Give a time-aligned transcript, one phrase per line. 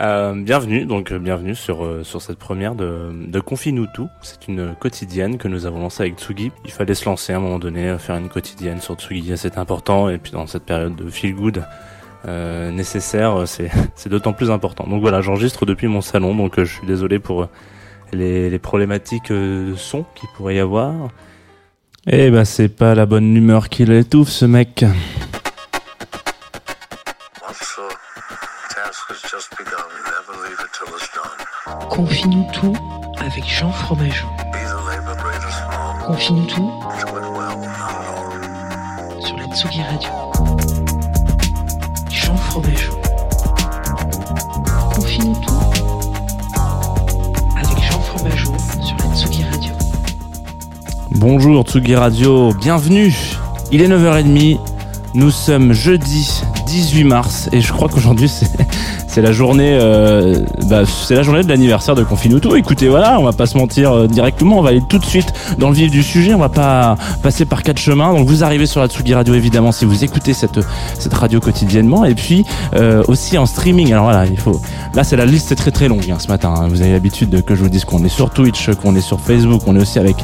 [0.00, 4.08] Euh, bienvenue, donc euh, bienvenue sur, euh, sur cette première de, de Confine-nous tout.
[4.22, 6.50] C'est une quotidienne que nous avons lancée avec Tsugi.
[6.64, 9.56] Il fallait se lancer à un moment donné, euh, faire une quotidienne sur Tsugi, c'est
[9.56, 10.08] important.
[10.08, 11.64] Et puis dans cette période de feel good
[12.26, 14.84] euh, nécessaire, c'est c'est d'autant plus important.
[14.88, 17.48] Donc voilà, j'enregistre depuis mon salon, donc euh, je suis désolé pour euh,
[18.12, 20.92] les, les problématiques euh, de son qu'il pourrait y avoir.
[22.06, 24.84] Eh ben c'est pas la bonne humeur qui l'étouffe ce mec.
[31.64, 32.74] Confie-nous tout
[33.18, 34.26] avec Jean Fromageau.
[36.06, 36.70] Confie-nous tout
[39.20, 40.10] sur la Tsugi Radio.
[42.10, 42.92] Jean Fromageau.
[44.94, 45.54] Confie-nous tout
[47.56, 49.72] avec Jean Fromageau sur la Tsugi Radio.
[51.12, 53.14] Bonjour Tsugi Radio, bienvenue.
[53.72, 54.60] Il est 9h30,
[55.14, 58.50] nous sommes jeudi 18 mars et je crois qu'aujourd'hui c'est
[59.14, 62.56] c'est la journée euh, bah, c'est la journée de l'anniversaire de Confinuto.
[62.56, 65.32] Écoutez, voilà, on va pas se mentir euh, directement, on va aller tout de suite
[65.56, 68.12] dans le vif du sujet, on va pas passer par quatre chemins.
[68.12, 70.58] Donc vous arrivez sur la Tsugi Radio évidemment si vous écoutez cette
[70.98, 73.92] cette radio quotidiennement et puis euh, aussi en streaming.
[73.92, 74.60] Alors voilà, il faut
[74.94, 76.52] là c'est la liste c'est très très longue hein, ce matin.
[76.56, 76.66] hein.
[76.68, 79.20] Vous avez l'habitude de- que je vous dise qu'on est sur Twitch, qu'on est sur
[79.20, 80.16] Facebook, on est aussi avec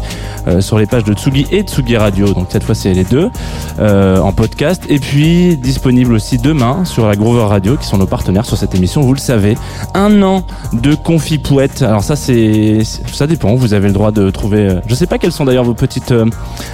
[0.58, 2.32] sur les pages de Tsugi et Tsugi Radio.
[2.34, 3.30] Donc cette fois c'est les deux
[3.78, 8.44] en podcast et puis disponible aussi demain sur la Grover Radio qui sont nos partenaires
[8.44, 8.79] sur cette émission.
[8.86, 9.56] Vous le savez,
[9.94, 10.42] un an
[10.72, 11.82] de Confi Pouette.
[11.82, 12.78] Alors ça c'est
[13.12, 13.54] ça dépend.
[13.54, 14.58] Vous avez le droit de trouver.
[14.68, 16.24] euh, Je sais pas quelles sont d'ailleurs vos petites euh,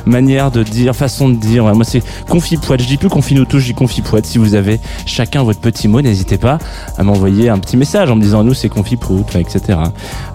[0.05, 1.65] manières de dire, façons de dire.
[1.75, 2.83] Moi c'est Confi Pouette.
[2.83, 4.27] Je dis plus Confi nous touche, je dis Confi Pouette.
[4.27, 6.59] Si vous avez chacun votre petit mot, n'hésitez pas
[6.97, 9.79] à m'envoyer un petit message en me disant nous c'est Confi Pouette, etc.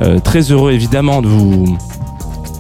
[0.02, 1.78] Euh, très heureux évidemment de vous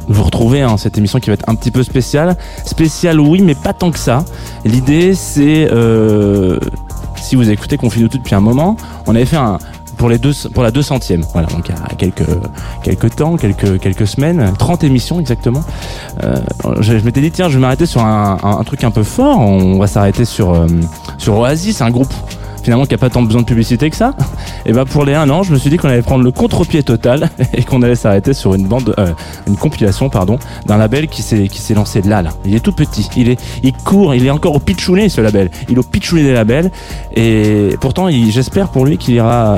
[0.08, 2.36] vous retrouver hein, cette émission qui va être un petit peu spéciale.
[2.66, 4.26] Spéciale oui, mais pas tant que ça.
[4.66, 5.70] L'idée c'est
[7.22, 8.76] si vous écoutez Confine depuis un moment,
[9.08, 9.58] on avait fait un
[9.98, 12.28] pour les deux pour la 200e voilà donc il y a quelques
[12.84, 15.64] quelques temps quelques quelques semaines 30 émissions exactement.
[16.24, 16.38] Euh,
[16.80, 19.40] je, m'étais dit tiens je vais m'arrêter sur un truc un peu fort.
[19.40, 20.68] On va s'arrêter sur euh,
[21.18, 22.14] sur Oasis un groupe
[22.64, 24.14] finalement qui a pas tant besoin de publicité que ça
[24.66, 26.84] et ben pour les un an je me suis dit qu'on allait prendre le contre-pied
[26.84, 29.12] total et qu'on allait s'arrêter sur une bande euh,
[29.48, 32.74] une compilation pardon d'un label qui s'est qui s'est lancé là là il est tout
[32.74, 35.84] petit il est il court il est encore au pitchounet ce label il est au
[35.84, 36.72] pitchounet des labels
[37.16, 39.58] et pourtant j'espère pour lui qu'il ira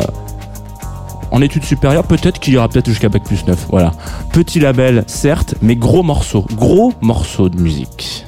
[1.34, 3.68] en études supérieures, peut-être qu'il ira peut-être jusqu'à Bac plus 9.
[3.72, 3.92] Voilà.
[4.32, 6.46] Petit label, certes, mais gros morceau.
[6.56, 8.28] Gros morceau de musique.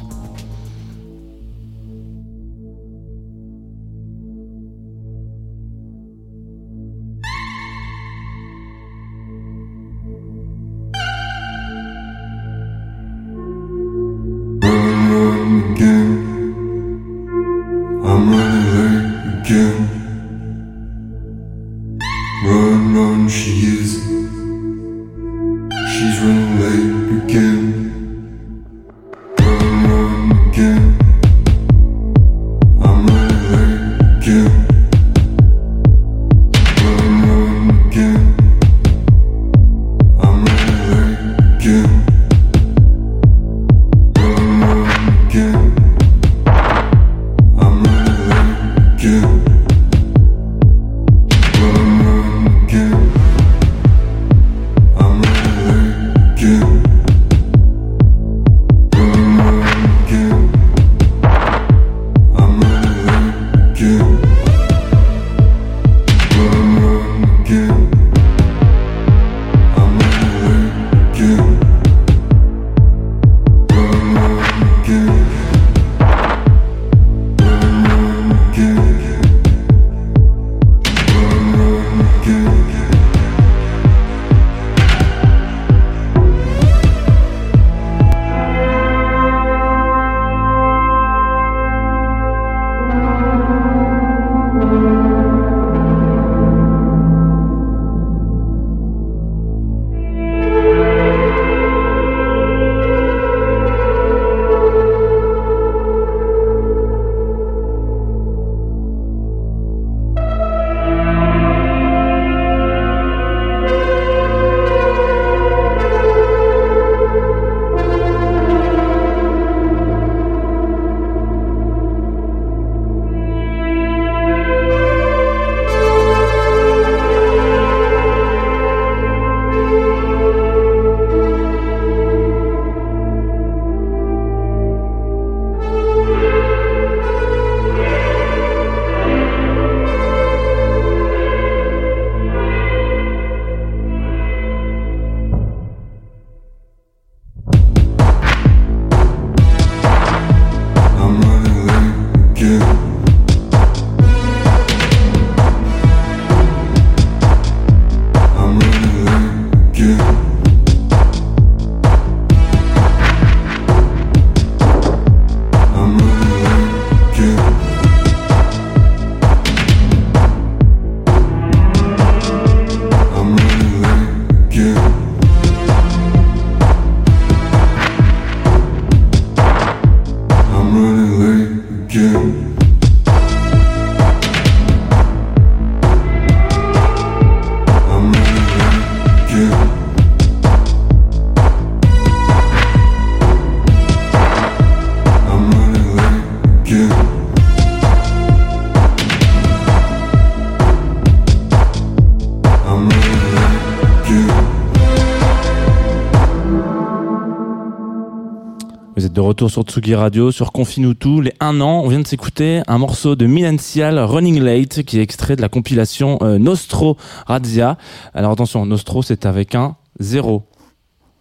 [209.50, 211.22] Sur Tsugi Radio, sur Confine tout.
[211.22, 215.02] Les 1 an, on vient de s'écouter un morceau de Minancial, Running Late, qui est
[215.02, 216.98] extrait de la compilation euh, Nostro
[217.28, 217.78] Razzia.
[218.14, 220.44] Alors attention, Nostro, c'est avec un zéro.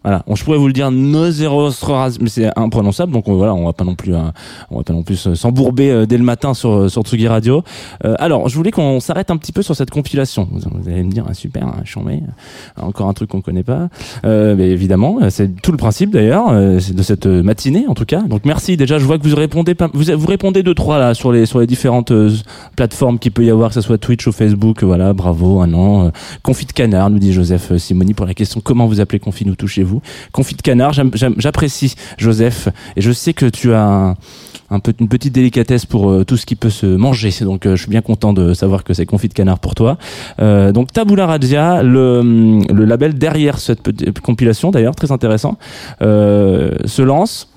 [0.05, 1.69] Voilà, on, je pourrais vous le dire no zéro
[2.21, 4.19] mais c'est imprononçable, donc on, voilà, on va pas non plus, euh,
[4.69, 7.63] on va pas non plus euh, s'embourber euh, dès le matin sur sur Tsugi Radio.
[8.05, 10.47] Euh, alors, je voulais qu'on s'arrête un petit peu sur cette compilation.
[10.51, 12.21] Vous, allez me dire, ah, super, hein, chambé,
[12.79, 13.89] encore un truc qu'on connaît pas.
[14.25, 18.21] Euh, mais évidemment, c'est tout le principe d'ailleurs euh, de cette matinée en tout cas.
[18.21, 18.77] Donc merci.
[18.77, 21.45] Déjà, je vois que vous répondez pas, vous vous répondez deux trois là sur les
[21.45, 22.31] sur les différentes euh,
[22.75, 24.83] plateformes qu'il peut y avoir, que ce soit Twitch ou Facebook.
[24.83, 26.07] Voilà, bravo, un an.
[26.07, 26.09] Euh,
[26.43, 29.45] Confit de canard, nous dit Joseph euh, Simoni pour la question comment vous appelez Confit
[29.45, 29.83] nous tout chez
[30.31, 30.93] Confit de canard,
[31.37, 34.15] j'apprécie Joseph et je sais que tu as
[34.99, 37.31] une petite délicatesse pour euh, tout ce qui peut se manger.
[37.41, 39.97] Donc euh, je suis bien content de savoir que c'est confit de canard pour toi.
[40.39, 43.81] Euh, donc Tabula Radia, le, label derrière cette
[44.21, 45.57] compilation d'ailleurs, très intéressant,
[45.99, 47.49] se lance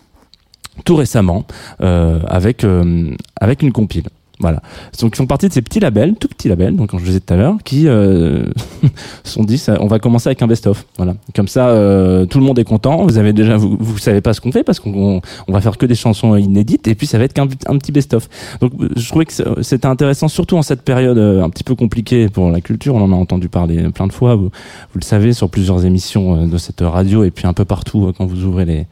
[0.84, 1.44] tout récemment
[1.78, 4.04] avec une compile.
[4.40, 4.62] Voilà.
[5.00, 7.20] Donc ils font partie de ces petits labels, tout petits labels, donc comme je disais
[7.20, 8.44] tout à l'heure, qui euh,
[9.24, 10.86] sont dit ça, on va commencer avec un best-of.
[10.96, 11.14] Voilà.
[11.34, 13.04] Comme ça, euh, tout le monde est content.
[13.04, 15.76] Vous avez déjà, vous, vous savez pas ce qu'on fait parce qu'on on- va faire
[15.76, 18.28] que des chansons inédites et puis ça va être qu'un un petit best-of.
[18.60, 19.32] Donc je trouvais que
[19.62, 22.94] c'était intéressant, surtout en cette période euh, un petit peu compliquée pour la culture.
[22.94, 24.36] On en a entendu parler plein de fois.
[24.36, 27.64] Vous, vous le savez sur plusieurs émissions euh, de cette radio et puis un peu
[27.64, 28.86] partout euh, quand vous ouvrez les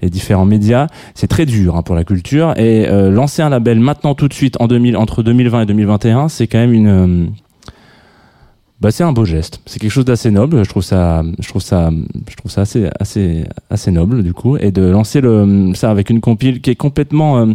[0.00, 2.54] les différents médias, c'est très dur hein, pour la culture.
[2.56, 6.28] Et euh, lancer un label maintenant tout de suite en 2000, entre 2020 et 2021,
[6.28, 7.26] c'est quand même une euh,
[8.80, 9.60] bah, c'est un beau geste.
[9.66, 10.64] C'est quelque chose d'assez noble.
[10.64, 11.90] Je trouve ça, je trouve ça,
[12.28, 14.56] je trouve ça assez, assez, assez noble du coup.
[14.56, 17.46] Et de lancer le, ça avec une compile qui est complètement, euh,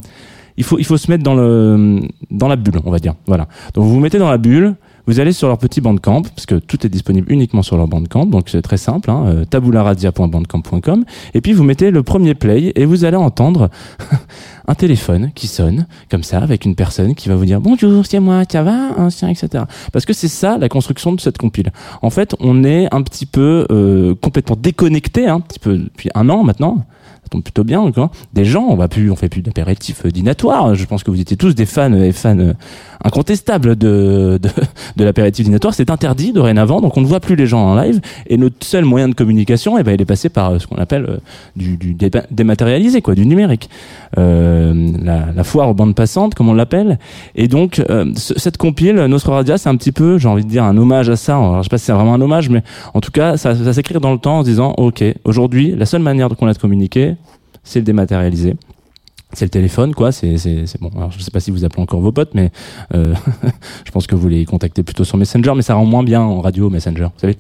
[0.58, 3.16] il faut, il faut se mettre dans le, dans la bulle, on va dire.
[3.26, 3.48] Voilà.
[3.74, 4.76] Donc vous vous mettez dans la bulle.
[5.06, 8.26] Vous allez sur leur petit bandcamp, parce que tout est disponible uniquement sur leur bandcamp,
[8.26, 12.86] donc c'est très simple, hein, euh, tabularadia.bandcamp.com, et puis vous mettez le premier play, et
[12.86, 13.70] vous allez entendre
[14.68, 18.22] un téléphone qui sonne, comme ça, avec une personne qui va vous dire bonjour, c'est
[18.22, 19.66] moi, ça va, ancien, etc.
[19.92, 21.72] Parce que c'est ça la construction de cette compile.
[22.02, 26.10] En fait, on est un petit peu euh, complètement déconnecté, hein, un petit peu depuis
[26.16, 26.86] un an maintenant.
[27.24, 28.12] Ça tombe plutôt bien, quoi.
[28.34, 30.76] Des gens, on va plus, on fait plus d'apéritifs euh, dînatoires.
[30.76, 32.54] Je pense que vous étiez tous des fans et fans
[33.04, 34.50] incontestables de, de,
[34.98, 35.48] de l'apéritif.
[35.72, 38.00] C'est interdit dorénavant, donc on ne voit plus les gens en live.
[38.28, 40.78] Et notre seul moyen de communication, eh ben, il est passé par euh, ce qu'on
[40.78, 41.18] appelle euh,
[41.56, 41.96] du, du
[42.32, 43.70] dématérialisé, quoi, du numérique.
[44.18, 47.00] Euh, la, la foire aux bandes passantes, comme on l'appelle.
[47.36, 50.50] Et donc, euh, ce- cette compile, Nostra Radia, c'est un petit peu, j'ai envie de
[50.50, 51.36] dire, un hommage à ça.
[51.36, 53.74] Alors, je sais pas si c'est vraiment un hommage, mais en tout cas, ça, ça
[53.74, 56.58] s'écrit dans le temps en se disant, OK, aujourd'hui, la seule manière qu'on a de
[56.58, 57.16] communiquer,
[57.64, 58.56] c'est le dématérialisé.
[59.34, 60.12] C'est le téléphone, quoi.
[60.12, 60.92] C'est, c'est, c'est bon.
[60.96, 62.52] Alors, je sais pas si vous appelez encore vos potes, mais
[62.94, 63.14] euh,
[63.86, 66.42] je pense que vous les contactez plutôt sur Messenger, mais ça rend moins bien en
[66.42, 67.08] radio Messenger.
[67.16, 67.38] Vous savez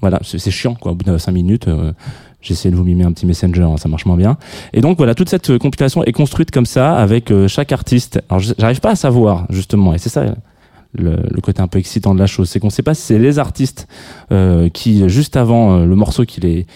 [0.00, 0.92] Voilà, c'est, chiant, quoi.
[0.92, 1.92] Au bout de 5 minutes, euh,
[2.40, 4.36] j'essaie de vous mimer un petit Messenger, hein, ça marche moins bien.
[4.72, 8.20] Et donc voilà, toute cette euh, compilation est construite comme ça, avec euh, chaque artiste.
[8.28, 10.24] Alors, j'arrive pas à savoir justement, et c'est ça
[10.94, 13.18] le, le côté un peu excitant de la chose, c'est qu'on sait pas si c'est
[13.18, 13.88] les artistes
[14.30, 16.66] euh, qui juste avant euh, le morceau qu'ils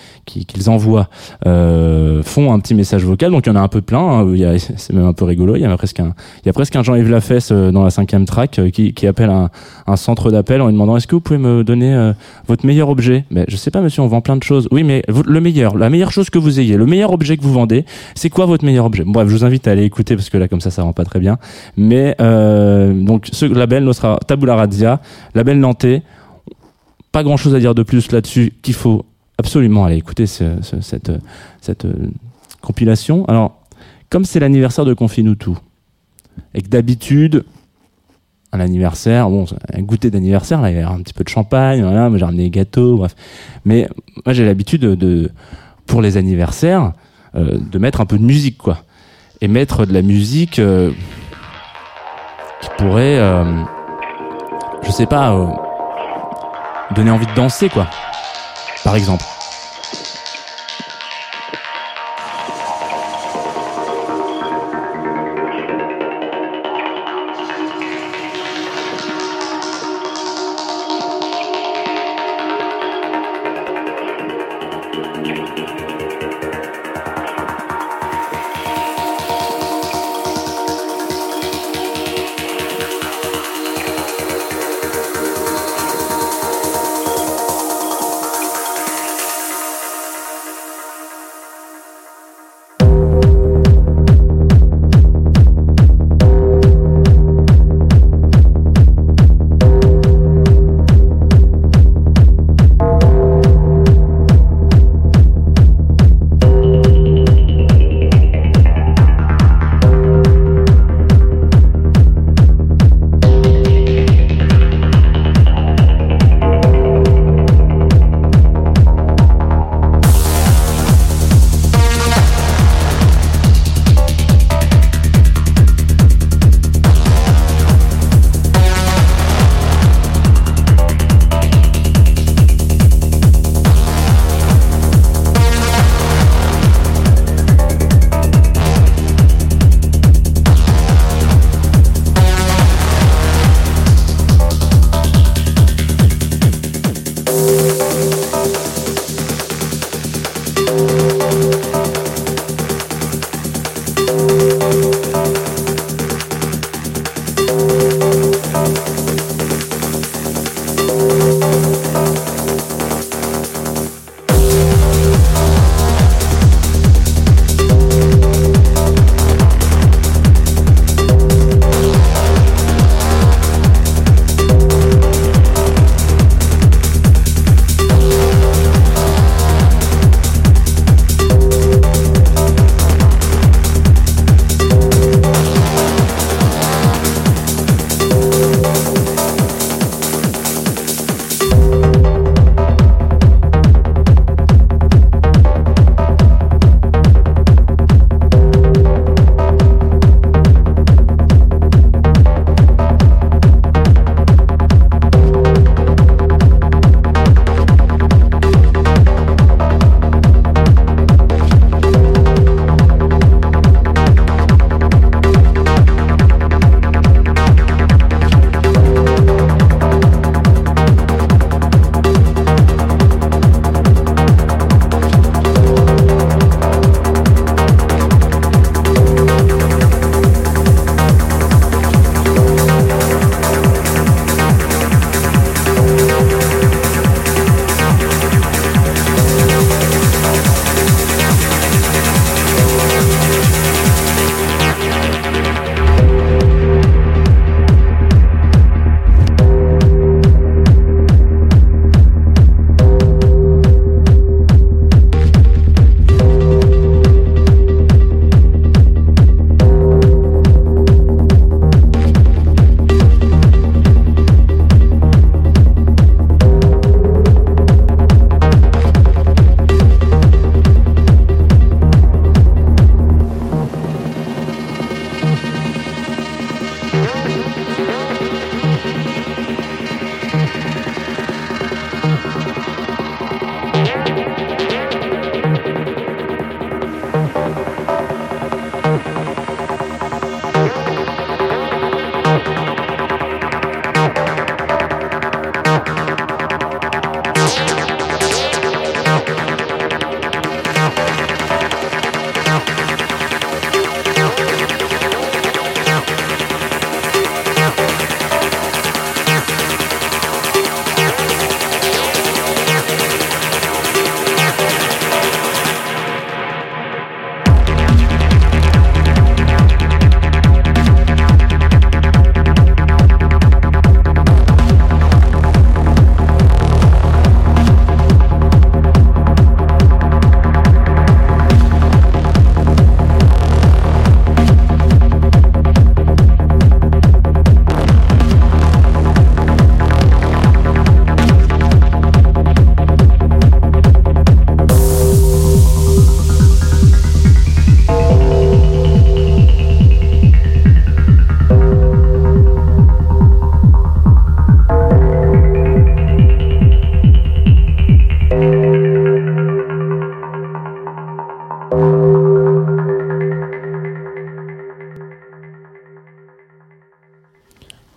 [0.69, 1.09] envoient
[1.47, 3.31] euh, font un petit message vocal.
[3.31, 4.01] Donc il y en a un peu plein.
[4.01, 4.57] hein.
[4.77, 5.57] C'est même un peu rigolo.
[5.57, 7.91] Il y a presque un, il y a presque un Jean-Yves Lafesse euh, dans la
[7.91, 9.51] cinquième track euh, qui, qui appelle un,
[9.87, 12.13] un centre d'appel en lui demandant est-ce que vous pouvez me donner euh,
[12.47, 13.25] votre meilleur objet?
[13.31, 14.69] Mais je sais pas, monsieur, on vend plein de choses.
[14.71, 17.53] Oui, mais le meilleur, la meilleure chose que vous ayez, le meilleur objet que vous
[17.53, 19.05] vendez, c'est quoi votre meilleur objet?
[19.07, 21.05] Bref, je vous invite à aller écouter parce que là, comme ça, ça rend pas
[21.05, 21.39] très bien.
[21.77, 25.01] Mais donc ce label Nostra Tabula Razzia,
[25.35, 26.03] label nantais.
[27.13, 29.05] Pas grand chose à dire de plus là-dessus qu'il faut
[29.39, 31.11] absolument aller écouter ce- ce- cette,
[31.85, 31.95] euh,
[32.61, 33.25] compilation.
[33.27, 33.63] Alors,
[34.11, 35.51] comme c'est l'anniversaire de Confinutu,
[36.55, 37.45] et que d'habitude,
[38.53, 42.51] un anniversaire, bon, un goûter d'anniversaire, un petit peu de champagne, voilà, j'ai ramené des
[42.51, 43.15] gâteaux, bref.
[43.65, 43.89] Mais
[44.25, 45.31] moi, j'ai l'habitude de,
[45.87, 46.93] pour les anniversaires,
[47.35, 48.79] euh, de mettre un peu de musique, quoi.
[49.41, 50.91] Et mettre de la musique euh,
[52.63, 53.19] qui pourrait,
[54.83, 55.47] je sais pas, euh,
[56.95, 57.87] donner envie de danser, quoi.
[58.85, 59.25] Par exemple.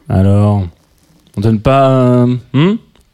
[0.09, 0.63] Alors,
[1.37, 2.35] on donne pas euh,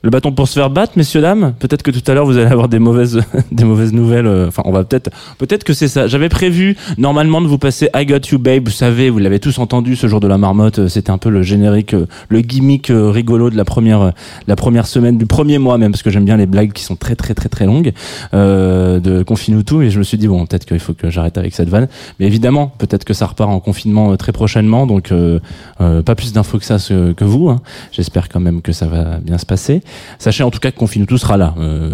[0.05, 1.55] le bâton pour se faire battre, messieurs dames.
[1.57, 3.21] Peut-être que tout à l'heure vous allez avoir des mauvaises,
[3.51, 4.27] des mauvaises nouvelles.
[4.27, 5.09] euh, Enfin, on va peut-être,
[5.39, 6.05] peut-être que c'est ça.
[6.05, 8.65] J'avais prévu normalement de vous passer I Got You Babe.
[8.65, 10.77] Vous savez, vous l'avez tous entendu ce jour de la marmotte.
[10.77, 14.11] euh, C'était un peu le générique, euh, le gimmick rigolo de la première,
[14.47, 16.95] la première semaine, du premier mois même, parce que j'aime bien les blagues qui sont
[16.95, 17.91] très très très très longues
[18.35, 19.83] euh, de Confinutu.
[19.85, 21.87] Et je me suis dit bon, peut-être qu'il faut que j'arrête avec cette vanne.
[22.19, 24.85] Mais évidemment, peut-être que ça repart en confinement très prochainement.
[24.85, 25.39] Donc euh,
[25.79, 27.49] pas plus d'infos que ça que vous.
[27.49, 27.59] hein.
[27.91, 29.81] J'espère quand même que ça va bien se passer.
[30.19, 31.91] Sachez en tout cas que Confinutu sera là, euh,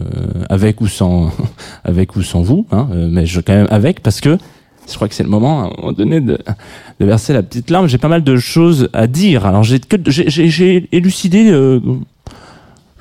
[0.50, 1.32] avec ou sans,
[1.84, 4.38] avec ou sans vous, hein, euh, mais je quand même avec parce que
[4.90, 6.38] je crois que c'est le moment à un moment donné de,
[7.00, 7.88] de verser la petite larme.
[7.88, 9.46] J'ai pas mal de choses à dire.
[9.46, 11.50] Alors j'ai j'ai élucidé.
[11.52, 11.80] euh,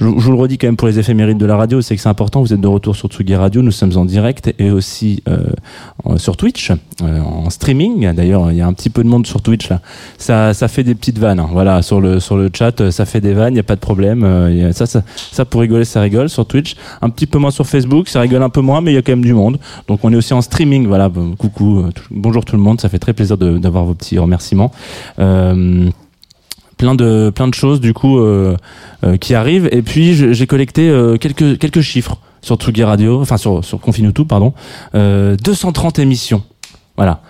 [0.00, 2.02] je, je vous le redis quand même pour les éphémérides de la radio, c'est que
[2.02, 2.40] c'est important.
[2.40, 3.62] Vous êtes de retour sur Tsugi Radio.
[3.62, 6.70] Nous sommes en direct et aussi euh, sur Twitch,
[7.02, 8.12] euh, en streaming.
[8.14, 9.80] D'ailleurs, il y a un petit peu de monde sur Twitch là.
[10.18, 11.38] Ça, ça fait des petites vannes.
[11.40, 11.48] hein.
[11.52, 13.54] Voilà, sur le sur le chat, euh, ça fait des vannes.
[13.54, 14.24] Il y a pas de problème.
[14.24, 16.76] Euh, ça, ça, ça pour rigoler, ça rigole sur Twitch.
[17.02, 19.02] Un petit peu moins sur Facebook, ça rigole un peu moins, mais il y a
[19.02, 19.58] quand même du monde.
[19.88, 20.86] Donc on est aussi en streaming.
[20.86, 22.80] Voilà, coucou, euh, bonjour tout le monde.
[22.80, 24.72] Ça fait très plaisir d'avoir vos petits remerciements.
[25.18, 25.88] Euh,
[26.80, 28.56] plein de plein de choses du coup euh,
[29.04, 29.68] euh, qui arrivent.
[29.70, 34.24] Et puis j'ai collecté euh, quelques quelques chiffres sur Tsugi Radio enfin sur sur Confinutu
[34.24, 34.54] pardon.
[34.94, 36.42] Euh, 230 émissions.
[36.96, 37.20] Voilà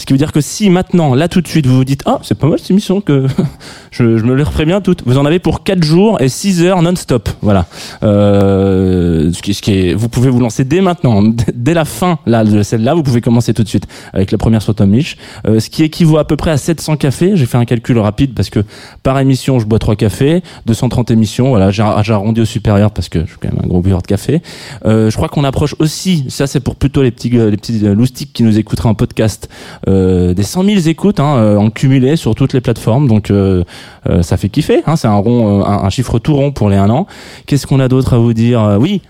[0.00, 2.20] Ce qui veut dire que si maintenant, là tout de suite, vous vous dites, ah,
[2.22, 3.26] c'est pas mal cette émission que
[3.90, 5.02] je, je me les referai bien toutes.
[5.04, 7.28] Vous en avez pour 4 jours et 6 heures non-stop.
[7.42, 7.66] Voilà.
[8.02, 11.22] Euh, ce qui, ce qui est, vous pouvez vous lancer dès maintenant,
[11.54, 14.62] dès la fin là, de celle-là, vous pouvez commencer tout de suite avec la première
[14.62, 15.18] sur Tom Lich.
[15.46, 17.32] Euh, ce qui équivaut à peu près à 700 cafés.
[17.34, 18.60] J'ai fait un calcul rapide parce que
[19.02, 21.50] par émission, je bois 3 cafés, 230 émissions.
[21.50, 24.06] Voilà, j'ai arrondi au supérieur parce que je suis quand même un gros buveur de
[24.06, 24.40] café.
[24.86, 28.32] Euh, je crois qu'on approche aussi, ça c'est pour plutôt les petits, les petits loustiques
[28.32, 29.50] qui nous écouteraient en podcast,
[29.90, 33.08] euh, des 100 000 écoutes hein, euh, en cumulé sur toutes les plateformes.
[33.08, 33.64] Donc euh,
[34.08, 34.82] euh, ça fait kiffer.
[34.86, 37.06] Hein, c'est un rond, euh, un, chiffre tout rond pour les un an.
[37.46, 39.02] Qu'est-ce qu'on a d'autre à vous dire Oui.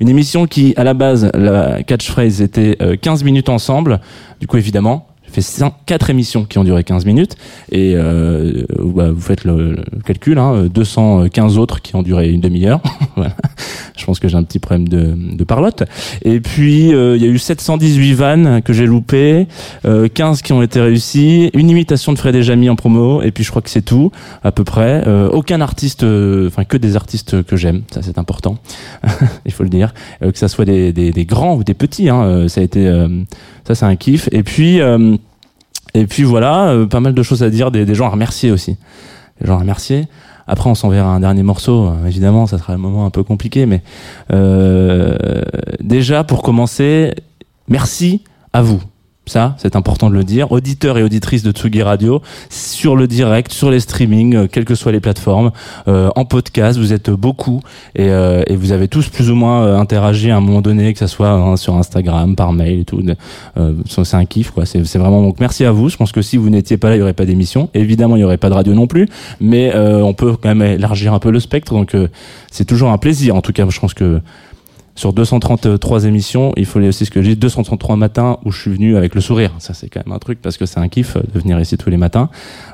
[0.00, 4.00] Une émission qui, à la base, la catchphrase était euh, 15 minutes ensemble.
[4.40, 7.36] Du coup, évidemment, j'ai fait 4 émissions qui ont duré 15 minutes.
[7.70, 12.40] Et euh, bah, vous faites le, le calcul, hein, 215 autres qui ont duré une
[12.40, 12.80] demi-heure.
[13.16, 13.34] voilà.
[13.96, 15.82] Je pense que j'ai un petit problème de, de parlotte.
[16.22, 19.46] Et puis, euh, il y a eu 718 vannes que j'ai loupées,
[19.84, 23.32] euh, 15 qui ont été réussies, une imitation de Fred et Jamy en promo, et
[23.32, 24.12] puis je crois que c'est tout,
[24.44, 25.02] à peu près.
[25.06, 28.58] Euh, aucun artiste, euh, enfin que des artistes que j'aime, ça c'est important,
[29.46, 29.94] il faut le dire.
[30.22, 32.64] Euh, que ça soit des, des, des grands ou des petits, hein, euh, ça a
[32.64, 33.08] été, euh,
[33.68, 34.28] ça c'est un kiff.
[34.32, 35.16] Et puis, euh,
[35.94, 38.50] et puis voilà, euh, pas mal de choses à dire, des, des gens à remercier
[38.50, 38.76] aussi.
[39.40, 40.06] Des gens à remercier.
[40.46, 41.88] Après, on s'enverra un dernier morceau.
[41.88, 43.82] Euh, Évidemment, ça sera un moment un peu compliqué, mais
[45.80, 47.14] déjà pour commencer,
[47.68, 48.22] merci
[48.54, 48.80] à vous.
[49.28, 50.50] Ça, c'est important de le dire.
[50.52, 54.74] Auditeurs et auditrices de Tsugi Radio, sur le direct, sur les streamings, euh, quelles que
[54.74, 55.52] soient les plateformes,
[55.86, 57.60] euh, en podcast, vous êtes beaucoup
[57.94, 60.92] et, euh, et vous avez tous plus ou moins euh, interagi à un moment donné,
[60.92, 63.02] que ça soit hein, sur Instagram, par mail et tout.
[63.58, 64.64] Euh, c'est un kiff, quoi.
[64.66, 65.88] C'est vraiment donc merci à vous.
[65.88, 67.68] Je pense que si vous n'étiez pas là, il y aurait pas d'émission.
[67.74, 69.08] Évidemment, il y aurait pas de radio non plus,
[69.40, 71.72] mais on peut quand même élargir un peu le spectre.
[71.72, 71.94] Donc
[72.50, 73.36] c'est toujours un plaisir.
[73.36, 74.20] En tout cas, je pense que
[74.98, 78.72] sur 233 émissions, il faut aussi ce que j'ai dit, 233 matins où je suis
[78.72, 79.52] venu avec le sourire.
[79.60, 81.78] Ça, c'est quand même un truc parce que c'est un kiff euh, de venir ici
[81.78, 82.30] tous les matins.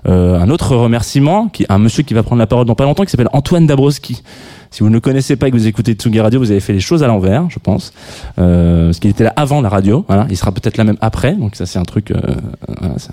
[0.06, 3.04] Euh, un autre remerciement, qui, un monsieur qui va prendre la parole dans pas longtemps,
[3.04, 4.22] qui s'appelle Antoine Dabrowski.
[4.74, 6.80] Si vous ne connaissez pas et que vous écoutez Tsugi Radio, vous avez fait les
[6.80, 7.92] choses à l'envers, je pense.
[8.40, 10.04] Euh, parce qu'il était là avant la radio.
[10.28, 11.36] Il sera peut-être là même après.
[11.36, 12.16] Donc ça, c'est un truc, euh,
[12.80, 13.12] voilà, c'est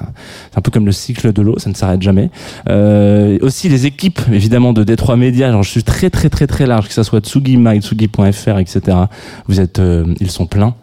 [0.57, 2.31] un, peu comme le cycle de l'eau, ça ne s'arrête jamais.
[2.67, 5.49] Euh, aussi les équipes, évidemment, de Détroit Média.
[5.49, 8.97] Alors, je suis très, très, très, très large, que ça soit Tsugi Mag, Tsugi.fr, etc.
[9.47, 10.73] Vous êtes, euh, ils sont pleins.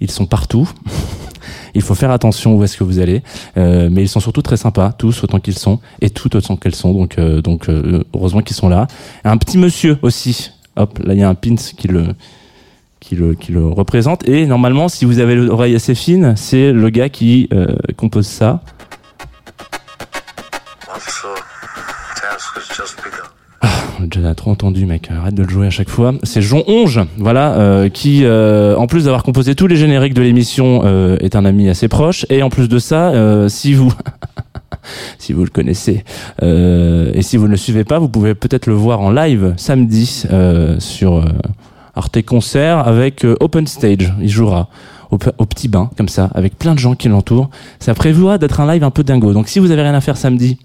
[0.00, 0.68] Ils sont partout.
[1.74, 3.22] Il faut faire attention où est-ce que vous allez,
[3.56, 6.74] Euh, mais ils sont surtout très sympas, tous autant qu'ils sont, et toutes autant qu'elles
[6.74, 6.92] sont.
[6.92, 8.86] Donc, euh, donc euh, heureusement qu'ils sont là.
[9.24, 10.52] Un petit monsieur aussi.
[10.76, 12.14] Hop, là il y a un pins qui le
[13.00, 14.26] qui le qui le représente.
[14.28, 17.48] Et normalement, si vous avez l'oreille assez fine, c'est le gars qui
[17.96, 18.62] compose ça.
[24.04, 25.08] On a déjà trop entendu, mec.
[25.10, 26.12] Arrête de le jouer à chaque fois.
[26.24, 30.20] C'est Jean Onge, voilà, euh, qui, euh, en plus d'avoir composé tous les génériques de
[30.20, 32.26] l'émission, euh, est un ami assez proche.
[32.28, 33.94] Et en plus de ça, euh, si vous,
[35.18, 36.04] si vous le connaissez,
[36.42, 39.54] euh, et si vous ne le suivez pas, vous pouvez peut-être le voir en live
[39.56, 41.24] samedi euh, sur
[41.94, 44.12] Arte Concert avec Open Stage.
[44.20, 44.68] Il jouera.
[45.10, 47.48] Au, pe- au petit bain, comme ça, avec plein de gens qui l'entourent.
[47.78, 49.32] Ça prévoit d'être un live un peu dingo.
[49.32, 50.58] Donc si vous avez rien à faire samedi,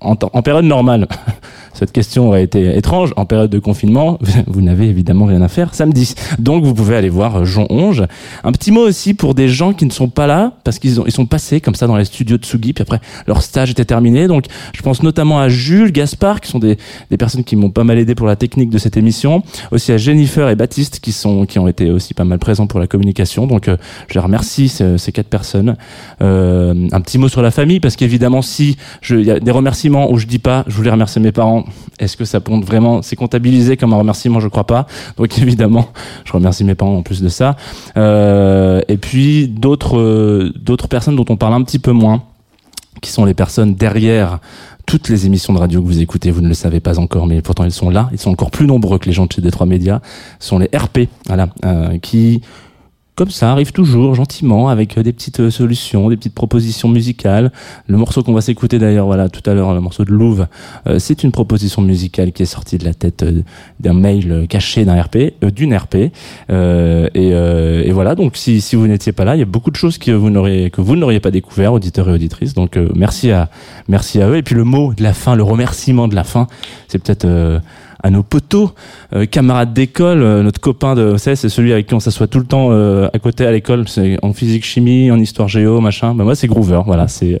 [0.00, 1.06] en période normale,
[1.74, 3.12] cette question aurait été étrange.
[3.16, 6.14] En période de confinement, vous n'avez évidemment rien à faire samedi.
[6.38, 8.04] Donc vous pouvez aller voir Jean Onge.
[8.42, 11.12] Un petit mot aussi pour des gens qui ne sont pas là, parce qu'ils ils
[11.12, 14.26] sont passés comme ça dans les studios de Tsugi, puis après leur stage était terminé.
[14.26, 16.78] Donc je pense notamment à Jules, Gaspard, qui sont des,
[17.10, 19.42] des personnes qui m'ont pas mal aidé pour la technique de cette émission.
[19.70, 22.80] Aussi à Jennifer et Baptiste, qui, sont, qui ont été aussi pas mal présents pour
[22.80, 23.46] la communication.
[23.46, 23.76] Donc euh,
[24.08, 25.76] je les remercie, ces, quatre personnes.
[26.22, 28.76] Euh, un petit mot sur la famille, parce qu'évidemment, si
[29.10, 31.63] il y a des remerciements où je dis pas, je voulais remercier mes parents,
[31.98, 34.86] est-ce que ça compte vraiment C'est comptabilisé comme un remerciement, je crois pas.
[35.16, 35.88] Donc évidemment,
[36.24, 37.56] je remercie mes parents en plus de ça.
[37.96, 42.22] Euh, et puis d'autres euh, d'autres personnes dont on parle un petit peu moins,
[43.00, 44.38] qui sont les personnes derrière
[44.86, 47.40] toutes les émissions de radio que vous écoutez, vous ne le savez pas encore, mais
[47.40, 49.66] pourtant ils sont là, ils sont encore plus nombreux que les gens de chez Détroit
[49.66, 50.02] Média,
[50.40, 52.42] Ce sont les RP, voilà, euh, qui
[53.16, 57.52] comme ça, arrive toujours gentiment avec euh, des petites euh, solutions, des petites propositions musicales.
[57.86, 60.48] Le morceau qu'on va s'écouter d'ailleurs, voilà, tout à l'heure, le morceau de Louvre,
[60.86, 63.42] euh, c'est une proposition musicale qui est sortie de la tête euh,
[63.78, 65.94] d'un mail caché d'un RP, euh, d'une RP.
[65.94, 66.10] Et,
[67.14, 69.98] et voilà, donc si, si vous n'étiez pas là, il y a beaucoup de choses
[69.98, 72.54] que vous n'auriez que vous n'auriez pas découvert, auditeurs et auditrices.
[72.54, 73.50] Donc merci à
[73.88, 74.36] merci à eux.
[74.36, 76.46] Et puis le mot de la fin, le remerciement de la fin,
[76.88, 77.60] c'est peut-être
[78.04, 78.70] à nos potos,
[79.14, 82.26] euh, camarades d'école, euh, notre copain de, vous savez, c'est celui avec qui on s'assoit
[82.26, 85.80] tout le temps euh, à côté à l'école, c'est en physique chimie, en histoire géo,
[85.80, 86.14] machin.
[86.14, 87.40] Ben moi c'est Groover, voilà, c'est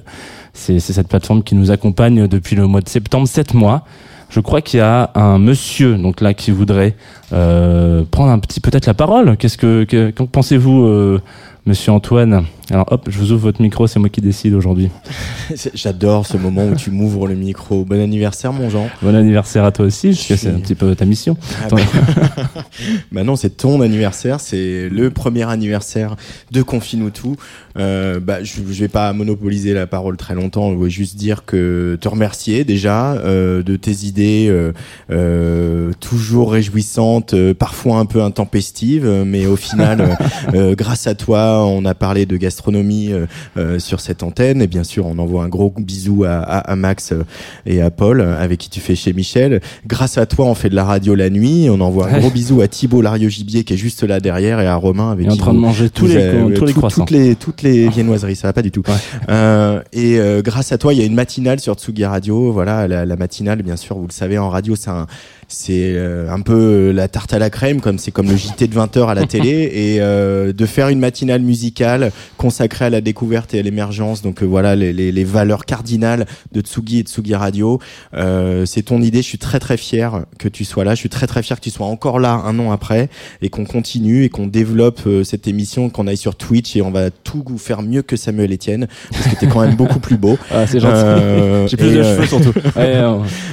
[0.54, 3.84] c'est cette plateforme qui nous accompagne depuis le mois de septembre, sept mois.
[4.30, 6.96] Je crois qu'il y a un monsieur donc là qui voudrait
[7.32, 9.36] euh, prendre un petit peut-être la parole.
[9.36, 11.20] Qu'est-ce que, que qu'en pensez-vous euh,
[11.66, 12.44] Monsieur Antoine.
[12.70, 14.88] Alors hop, je vous ouvre votre micro, c'est moi qui décide aujourd'hui.
[15.74, 17.84] J'adore ce moment où tu m'ouvres le micro.
[17.84, 18.88] Bon anniversaire, mon Jean.
[19.02, 21.36] Bon anniversaire à toi aussi, parce que c'est un petit peu ta mission.
[21.62, 21.76] Ah bah...
[23.12, 26.16] bah non, c'est ton anniversaire, c'est le premier anniversaire
[26.52, 27.36] de Confine tout.
[27.76, 30.72] Euh, bah, je, je vais pas monopoliser la parole très longtemps.
[30.72, 34.48] Je veux juste dire que te remercier déjà euh, de tes idées
[35.10, 40.16] euh, toujours réjouissantes, parfois un peu intempestives, mais au final,
[40.76, 43.12] grâce à toi, on a parlé de gastronomie
[43.78, 44.62] sur cette antenne.
[44.62, 47.12] Et bien sûr, on envoie un gros bisou à, à, à, Max
[47.66, 49.60] et à Paul, avec qui tu fais chez Michel.
[49.86, 51.68] Grâce à toi, on fait de la radio la nuit.
[51.70, 54.66] On envoie un gros bisou à Thibault Lario Gibier qui est juste là derrière et
[54.66, 57.04] à Romain avec qui en train de manger tous les, tous les croissants.
[57.04, 58.82] Toutes les, toutes les viennoiseries, ça va pas du tout.
[58.86, 58.94] Ouais.
[59.28, 62.52] Euh, et euh, grâce à toi, il y a une matinale sur Tsugi Radio.
[62.52, 65.06] Voilà, la, la, matinale, bien sûr, vous le savez, en radio, c'est un,
[65.48, 68.74] c'est euh, un peu la tarte à la crème, comme c'est comme le JT de
[68.74, 73.54] 20h à la télé, et euh, de faire une matinale musicale consacrée à la découverte
[73.54, 74.22] et à l'émergence.
[74.22, 77.78] Donc euh, voilà les, les, les, valeurs cardinales de Tsugi et Tsugi Radio.
[78.14, 79.18] Euh, c'est ton idée.
[79.18, 80.94] Je suis très très fier que tu sois là.
[80.94, 83.08] Je suis très très fier que tu sois encore là un an après
[83.42, 87.10] et qu'on continue et qu'on développe cette émission, qu'on aille sur Twitch et on va
[87.10, 90.38] tout faire mieux que Samuel Etienne parce que t'es quand même beaucoup plus beau.
[90.50, 91.66] Ah, c'est gentil.
[91.68, 92.52] J'ai plus de cheveux surtout.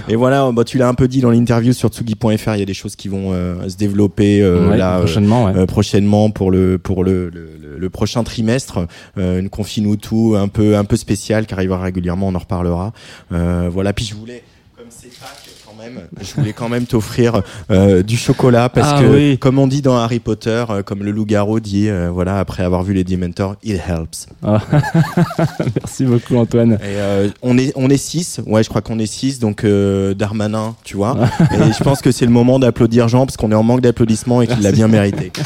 [0.07, 2.65] Et voilà, bah, tu l'as un peu dit dans l'interview sur tsugi.fr, il y a
[2.65, 5.57] des choses qui vont euh, se développer euh, ouais, là prochainement, ouais.
[5.57, 10.77] euh, prochainement pour le pour le, le, le prochain trimestre, une confine tout un peu
[10.77, 12.93] un peu spéciale qui arrivera régulièrement, on en reparlera.
[13.29, 14.43] voilà, puis je voulais
[14.77, 19.01] comme c'est Pâques quand même, je voulais quand même t'offrir euh, du chocolat parce ah,
[19.01, 19.37] que, oui.
[19.37, 22.83] comme on dit dans Harry Potter, euh, comme le loup-garou dit, euh, voilà, après avoir
[22.83, 24.27] vu les Dementors, it helps.
[24.43, 24.61] Ah.
[25.79, 26.73] Merci beaucoup Antoine.
[26.73, 30.97] Et on est on est six, ouais, je crois qu'on est six, donc Darmanin, tu
[30.97, 31.17] vois.
[31.51, 34.41] et je pense que c'est le moment d'applaudir Jean parce qu'on est en manque d'applaudissements
[34.41, 35.31] et qu'il l'a bien mérité.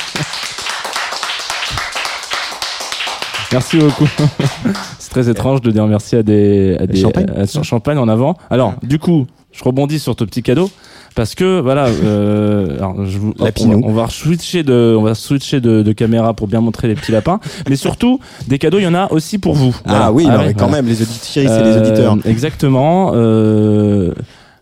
[3.51, 4.07] Merci beaucoup.
[4.99, 8.35] C'est très étrange de dire merci à des, à des champagne, à champagne en avant.
[8.49, 10.69] Alors, du coup, je rebondis sur ton petit cadeau
[11.15, 13.51] parce que voilà, euh, alors je vous, on, va,
[13.87, 17.13] on va switcher de, on va switcher de, de, caméra pour bien montrer les petits
[17.13, 17.39] lapins,
[17.69, 19.75] mais surtout des cadeaux, il y en a aussi pour vous.
[19.85, 20.05] Voilà.
[20.05, 20.81] Ah oui, ah non, ouais, quand voilà.
[20.81, 22.17] même les auditeurs, c'est les auditeurs.
[22.25, 23.13] Exactement.
[23.15, 24.13] Euh,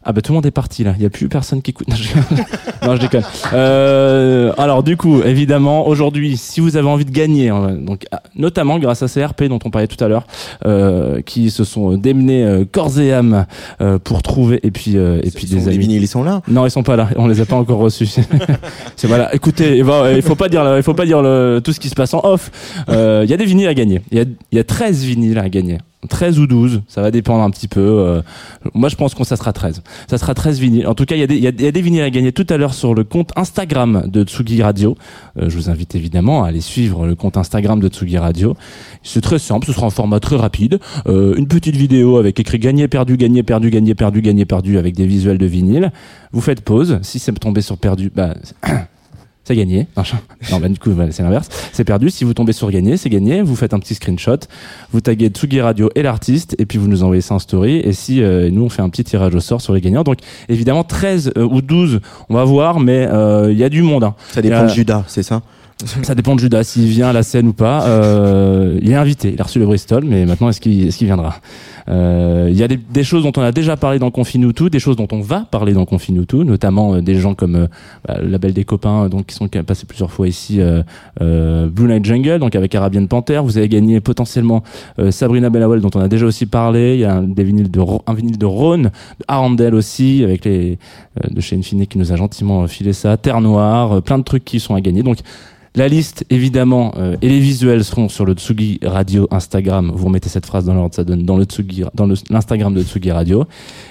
[0.05, 1.87] ah bah tout le monde est parti là, il y a plus personne qui écoute.
[1.93, 3.23] Non, je, non, je déconne.
[3.53, 9.03] Euh, alors du coup, évidemment, aujourd'hui, si vous avez envie de gagner, donc notamment grâce
[9.03, 10.25] à ces RP dont on parlait tout à l'heure,
[10.65, 13.45] euh, qui se sont démenés euh, corps et âme
[13.81, 15.75] euh, pour trouver et puis euh, et puis des amis.
[15.75, 17.09] Les vinyles, ils sont là Non, ils sont pas là.
[17.15, 18.07] On les a pas encore reçus.
[18.95, 19.33] C'est voilà.
[19.33, 22.13] Écoutez, il faut pas dire, il faut pas dire le, tout ce qui se passe
[22.13, 22.51] en off.
[22.89, 24.01] Euh, Il y a des vinyles à gagner.
[24.11, 25.77] Il y a y a 13 vinyles à gagner.
[26.07, 27.81] 13 ou 12, ça va dépendre un petit peu.
[27.81, 28.21] Euh,
[28.73, 29.81] moi, je pense qu'on ça sera 13.
[30.09, 30.87] Ça sera 13 vinyles.
[30.87, 32.57] En tout cas, il y, a des, y a, des vinyles à gagner tout à
[32.57, 34.95] l'heure sur le compte Instagram de Tsugi Radio.
[35.37, 38.55] Euh, je vous invite évidemment à aller suivre le compte Instagram de Tsugi Radio.
[39.03, 40.79] C'est très simple, ce sera un format très rapide.
[41.07, 44.95] Euh, une petite vidéo avec écrit gagné, perdu, gagné, perdu, gagné, perdu, gagné, perdu avec
[44.95, 45.91] des visuels de vinyle.
[46.31, 46.99] Vous faites pause.
[47.01, 48.35] Si c'est tombé sur perdu, bah
[49.43, 49.87] c'est gagné.
[50.51, 51.49] Non, bah, du coup, c'est l'inverse.
[51.73, 52.09] C'est perdu.
[52.09, 53.41] Si vous tombez sur gagné, c'est gagné.
[53.41, 54.37] Vous faites un petit screenshot.
[54.93, 56.55] Vous taguez Tsugi Radio et l'artiste.
[56.59, 57.77] Et puis, vous nous envoyez ça en story.
[57.83, 60.03] Et si, euh, nous, on fait un petit tirage au sort sur les gagnants.
[60.03, 62.79] Donc, évidemment, 13 euh, ou 12, on va voir.
[62.79, 64.05] Mais, il euh, y a du monde.
[64.05, 64.15] Hein.
[64.31, 64.63] Ça dépend a...
[64.63, 65.41] de Judas, c'est ça?
[66.03, 67.85] Ça dépend de Judas, s'il vient à la scène ou pas.
[67.85, 71.05] Euh, il est invité, il a reçu le Bristol, mais maintenant est-ce qu'il est qu
[71.05, 71.35] viendra?
[71.89, 74.79] Euh, Il y a des, des, choses dont on a déjà parlé dans Confinutu, des
[74.79, 77.67] choses dont on va parler dans Confinutu, notamment euh, des gens comme euh,
[78.07, 82.05] bah, le label des copains, donc qui sont passés plusieurs fois ici, euh, Blue Night
[82.05, 83.41] Jungle, donc avec Arabian Panther.
[83.43, 84.63] Vous avez gagné potentiellement
[85.09, 86.95] Sabrina Bellawell, dont on a déjà aussi parlé.
[86.95, 88.83] Il y a un, des vinyles de, un vinyle de Rhône,
[89.19, 90.77] de Arandel aussi, avec les
[91.29, 94.59] de chez Infinite qui nous a gentiment filé ça, Terre Noire, plein de trucs qui
[94.59, 95.03] sont à gagner.
[95.03, 95.17] Donc
[95.75, 99.91] la liste, évidemment, euh, et les visuels seront sur le Tsugi Radio Instagram.
[99.93, 103.11] Vous remettez cette phrase dans l'ordre, ça donne dans le Tsugi, dans l'Instagram de Tsugi
[103.11, 103.45] Radio.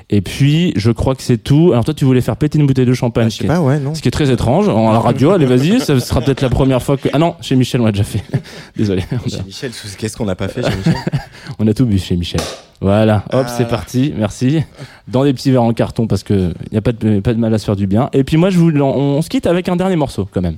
[0.08, 1.70] Et puis, je crois que c'est tout.
[1.72, 3.26] Alors toi, tu voulais faire péter une bouteille de champagne.
[3.26, 3.96] Ah, je sais pas, ouais, non.
[3.96, 4.68] Ce qui est très étrange.
[4.68, 5.80] En la radio, allez, vas-y.
[5.80, 7.08] Ça sera peut-être la première fois que.
[7.12, 8.22] Ah non, chez Michel, on l'a déjà fait.
[8.76, 9.02] Désolé.
[9.26, 10.94] Chez Michel, qu'est-ce qu'on n'a pas fait chez Michel?
[11.58, 12.40] On a tout bu chez Michel.
[12.80, 13.54] Voilà, hop, ah.
[13.56, 14.62] c'est parti, merci.
[15.08, 17.52] Dans des petits verres en carton parce que y a pas de, pas de mal
[17.52, 18.08] à se faire du bien.
[18.12, 20.56] Et puis moi, je vous, on, on se quitte avec un dernier morceau quand même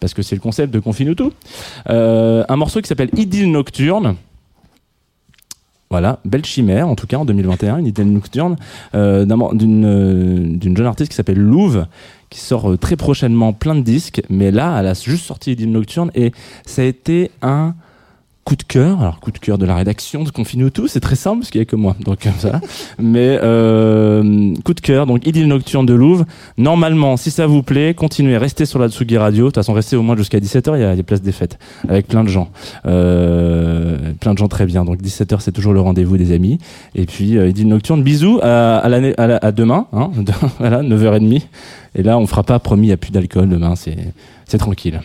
[0.00, 1.32] parce que c'est le concept de Confinuto.
[1.88, 4.16] Euh, un morceau qui s'appelle Idylle Nocturne.
[5.88, 8.56] Voilà, belle chimère, en tout cas en 2021, une idylle nocturne
[8.96, 11.86] euh, d'une d'une jeune artiste qui s'appelle Louve,
[12.28, 15.70] qui sort euh, très prochainement plein de disques, mais là, elle a juste sorti idylle
[15.70, 16.32] nocturne et
[16.66, 17.74] ça a été un
[18.46, 19.00] coup de cœur.
[19.00, 21.58] Alors coup de cœur de la rédaction de Confine tout, c'est très simple parce qu'il
[21.58, 22.60] y a que moi, donc ça.
[22.98, 26.24] Mais euh, coup de cœur, donc Idylle nocturne de Louvre.
[26.56, 29.46] Normalement, si ça vous plaît, continuez, restez sur la Tsugi Radio.
[29.46, 30.76] De toute façon, restez au moins jusqu'à 17h.
[30.76, 32.48] Il y a des places des fêtes avec plein de gens,
[32.86, 34.84] euh, plein de gens très bien.
[34.84, 36.58] Donc 17h, c'est toujours le rendez-vous des amis.
[36.94, 40.10] Et puis euh, Idylle nocturne, bisous à, à, à, la- demain, hein,
[40.60, 41.42] voilà, 9h30.
[41.96, 43.96] Et là, on fera pas promis, il n'y a plus d'alcool demain, c'est
[44.46, 45.00] c'est tranquille.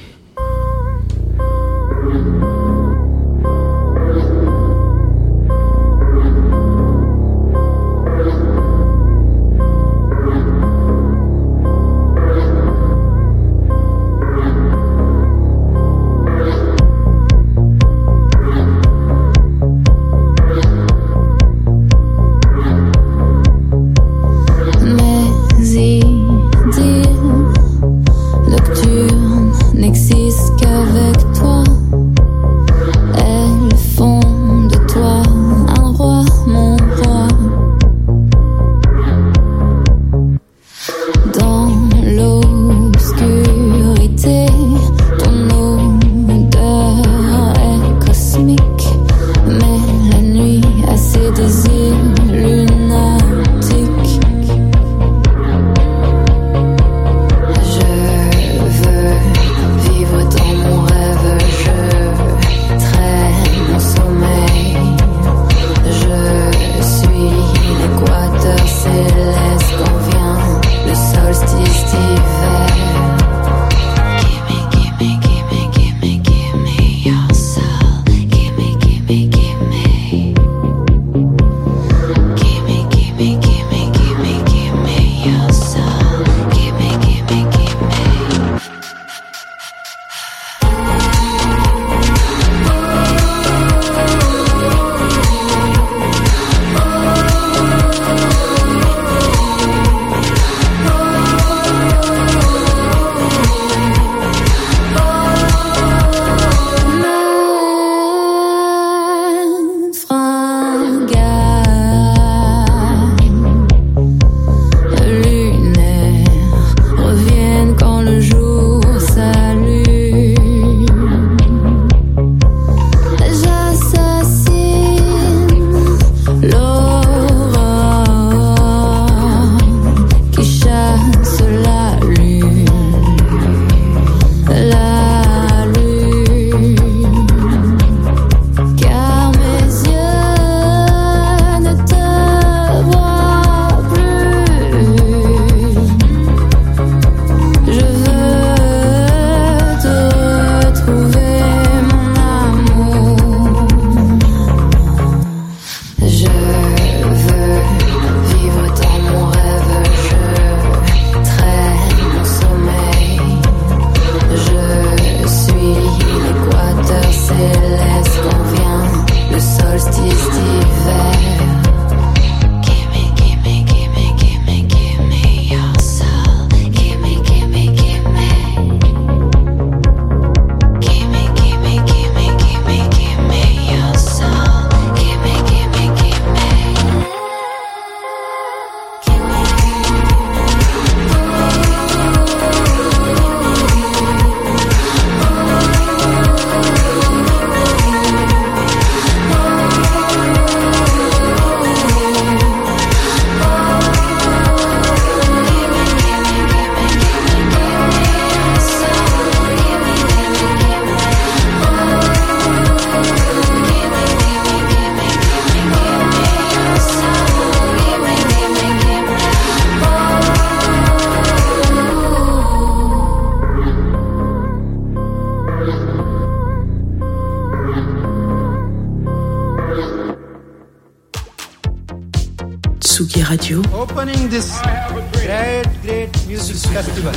[236.32, 237.12] Music festival.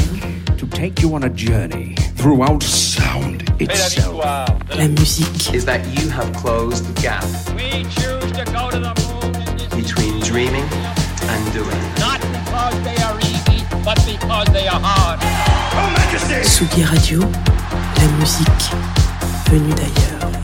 [0.57, 4.24] To take you on a journey throughout sound itself.
[4.24, 7.24] la musique, Is that you have closed the gap
[7.55, 9.33] We choose to go to the moon
[9.81, 10.66] between dreaming
[11.31, 11.83] and doing.
[12.00, 15.20] not because they are easy, but because they are hard.
[16.42, 18.66] Tsugi Radio, la musique
[19.50, 20.43] venue d'ailleurs.